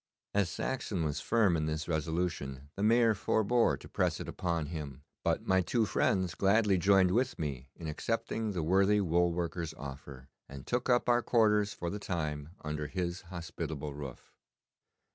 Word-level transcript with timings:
As 0.33 0.49
Saxon 0.49 1.03
was 1.05 1.21
firm 1.21 1.55
in 1.55 1.67
this 1.67 1.87
resolution 1.87 2.69
the 2.75 2.81
Mayor 2.81 3.13
forbore 3.13 3.77
to 3.77 3.87
press 3.87 4.19
it 4.19 4.27
upon 4.27 4.65
him, 4.65 5.03
but 5.23 5.45
my 5.45 5.61
two 5.61 5.85
friends 5.85 6.33
gladly 6.33 6.79
joined 6.79 7.11
with 7.11 7.37
me 7.37 7.69
in 7.75 7.87
accepting 7.87 8.53
the 8.53 8.63
worthy 8.63 8.99
wool 8.99 9.31
worker's 9.31 9.75
offer, 9.75 10.27
and 10.49 10.65
took 10.65 10.89
up 10.89 11.07
our 11.07 11.21
quarters 11.21 11.71
for 11.75 11.91
the 11.91 11.99
time 11.99 12.49
under 12.63 12.87
his 12.87 13.21
hospitable 13.29 13.93
roof. 13.93 14.33